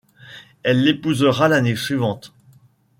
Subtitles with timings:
[0.63, 2.33] Elle l'épousera l'année suivante.